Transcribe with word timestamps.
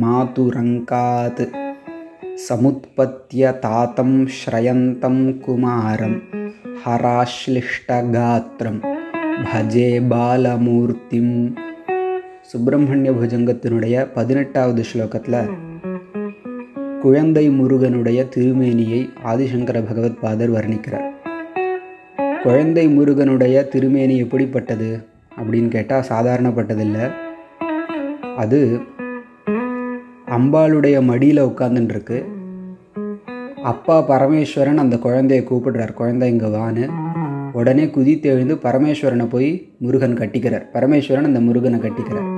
मातुरङ्कात् 0.00 1.42
समुत्पत्य 2.40 3.52
तातं 3.64 4.10
श्रयन्तं 4.38 5.16
कुमारं 5.44 6.14
हराश्लिष्टगात्रं 6.84 8.76
भजे 9.44 9.88
பாலமூர்த்திம் 10.10 11.32
சுப்பிரமணிய 12.50 13.12
புஜங்கத்தினுடைய 13.12 14.04
பதினெட்டாவது 14.14 14.82
ஸ்லோகத்தில் 14.90 15.50
குழந்தை 17.02 17.44
முருகனுடைய 17.56 18.20
திருமேனியை 18.34 19.00
ஆதிசங்கர 19.30 19.80
பகவத் 19.88 20.20
பாதர் 20.22 20.52
வர்ணிக்கிறார் 20.56 21.07
குழந்தை 22.43 22.87
முருகனுடைய 22.87 23.55
திருமேனி 23.67 24.17
எப்படிப்பட்டது 24.17 24.89
அப்படின்னு 25.39 25.67
கேட்டால் 25.67 26.05
சாதாரணப்பட்டதில்லை. 26.09 27.05
அது 28.35 28.59
அம்பாளுடைய 30.37 30.97
மடியில் 31.01 31.41
உட்காந்துட்டுருக்கு 31.43 32.17
அப்பா 33.63 33.97
பரமேஸ்வரன் 34.07 34.81
அந்த 34.83 34.97
குழந்தையை 34.97 35.47
கூப்பிடுறார் 35.47 35.93
குழந்தை 35.93 36.29
இங்கே 36.29 36.45
வான்னு. 36.45 36.85
உடனே 37.53 37.85
குதித்தெழுந்து 37.85 38.55
பரமேஸ்வரனை 38.67 39.27
போய் 39.29 39.49
முருகன் 39.79 40.17
கட்டிக்கிறார். 40.17 40.65
பரமேஸ்வரன் 40.73 41.29
அந்த 41.31 41.39
முருகனை 41.39 41.79
கட்டிக்கிறார். 41.79 42.29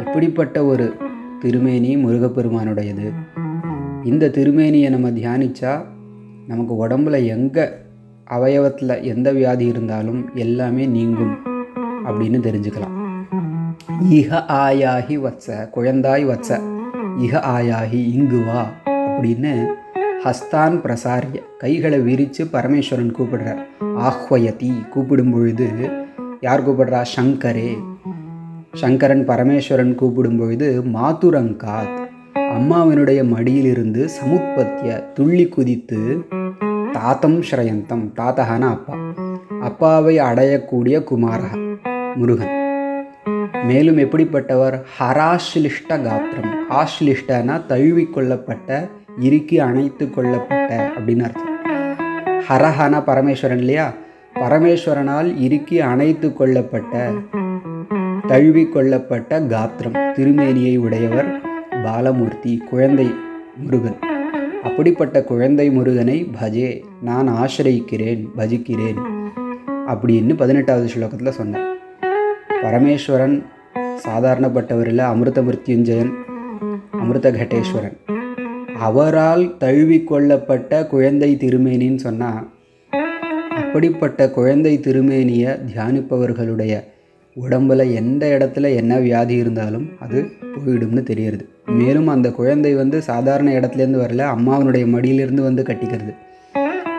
இப்படிப்பட்ட 0.00 0.64
ஒரு 0.64 0.92
திருமேனி 1.40 1.96
முருகப்பெருமானுடையது. 1.96 3.08
இந்த 4.04 4.28
திருமேனியை 4.28 4.90
நம்ம 4.90 5.10
தியானித்தா 5.10 5.72
நமக்கு 6.46 6.86
உடம்புல 6.86 7.26
எங்கே 7.26 7.64
அவயவத்தில் 8.30 9.02
எந்த 9.02 9.32
வியாதி 9.32 9.66
இருந்தாலும் 9.66 10.30
எல்லாமே 10.34 10.86
நீங்கும் 10.86 11.34
அப்படின்னு 12.04 12.38
தெரிஞ்சுக்கலாம். 12.46 12.92
இஹ 14.10 14.42
ஆயாகி 14.48 15.18
வச்ச 15.18 15.70
குழந்தாய் 15.74 16.26
வச்ச 16.26 16.60
இஹ 17.18 17.34
ஆயாகி 17.56 18.12
இங்கு 18.12 18.44
வா 18.44 18.66
அப்படின்னு 18.90 19.66
ஹஸ்தான் 20.24 20.80
பிரசாரிய 20.84 21.42
கைகளை 21.58 22.00
விரித்து 22.00 22.44
பரமேஸ்வரன் 22.44 23.14
கூப்பிடுறார். 23.18 23.62
ஆஹ்வயதி 23.80 24.88
கூப்பிடும் 24.88 25.30
பொழுது 25.30 25.68
யார் 26.40 26.68
கூப்பிடுறா? 26.68 27.04
சங்கரே. 27.16 27.78
சங்கரன் 28.72 29.28
பரமேஸ்வரன் 29.28 29.94
கூப்பிடும் 29.94 30.38
பொழுது 30.38 30.82
மாதுரங்காத் 30.94 32.02
அம்மாவினுடைய 32.36 33.28
மடியிலிருந்து 33.28 34.08
சமுத்பத்திய 34.20 35.12
துள்ளி 35.12 35.48
குதித்து 35.48 36.26
தாத்தம் 36.94 37.40
ஸ்ரயந்தம் 37.40 38.04
தாத்தகான 38.16 38.60
அப்பா. 38.60 38.96
அப்பாவை 39.60 40.18
அடையக்கூடிய 40.18 41.04
குமாரா 41.04 41.76
முருகன். 42.14 42.52
மேலும் 43.64 43.98
எப்படிப்பட்டவர்? 43.98 44.82
ஹராஸ்லிஷ்ட 44.98 45.88
காத்திரம் 45.88 46.54
ஆஷ்லிஷ்டனா 46.70 47.66
தழுவி 47.66 48.04
கொள்ளப்பட்ட 48.04 48.88
இறுக்கி 49.20 49.58
அணைத்து 49.58 50.10
கொள்ளப்பட்ட 50.10 50.90
அப்படின்னு 50.98 51.22
அர்த்தம். 51.22 51.58
ஹரஹனா 52.48 53.02
பரமேஸ்வரன் 53.10 53.58
இல்லையா? 53.58 53.92
பரமேஸ்வரனால் 54.34 55.40
இறுக்கி 55.40 55.80
அணைத்து 55.80 56.32
கொள்ளப்பட்ட 56.32 57.10
தழுவி 58.26 58.68
கொள்ளப்பட்ட 58.68 59.40
காத்திரம். 59.40 59.98
திருமேனியை 60.16 60.78
உடையவர் 60.78 61.40
பாலமூர்த்தி 61.70 62.56
குழந்தை 62.56 63.14
முருகன். 63.56 64.12
அப்படிப்பட்ட 64.64 65.16
குழந்தை 65.24 65.66
முருகனை 65.70 66.16
பஜே 66.34 66.68
நான் 67.00 67.28
ஆசிரியிக்கிறேன் 67.36 68.22
பஜிக்கிறேன் 68.36 69.00
அப்படின்னு 69.86 70.34
பதினெட்டாவது 70.34 70.86
ஸ்லோகத்தில் 70.88 71.36
சொன்னேன் 71.36 71.66
பரமேஸ்வரன் 72.62 73.36
சாதாரணப்பட்டவரில் 74.04 75.04
அமிர்த 75.04 75.40
மிருத்யுஞ்சயன் 75.42 76.12
அமிர்த 76.92 77.30
கடேஸ்வரன் 77.30 77.96
அவரால் 78.80 79.44
தழுவிக்கொள்ளப்பட்ட 79.58 80.80
குழந்தை 80.86 81.30
திருமேனின்னு 81.36 82.00
சொன்னால் 82.00 82.46
அப்படிப்பட்ட 83.58 84.30
குழந்தை 84.30 84.74
திருமேனியை 84.78 85.52
தியானிப்பவர்களுடைய 85.66 86.74
உடம்பில் 87.36 87.92
எந்த 87.94 88.24
இடத்துல 88.28 88.70
என்ன 88.74 88.98
வியாதி 89.00 89.34
இருந்தாலும் 89.34 89.86
அது 89.98 90.18
போயிடும்னு 90.56 91.02
தெரியுது 91.02 91.44
மேலும் 91.66 92.08
அந்த 92.08 92.30
குழந்தை 92.30 92.74
வந்து 92.74 93.02
சாதாரண 93.02 93.50
இடத்துலேருந்து 93.50 94.00
வரல 94.02 94.26
அம்மாவனுடைய 94.34 94.86
மடியிலிருந்து 94.86 95.42
வந்து 95.42 95.62
கட்டிக்கிறது. 95.62 96.12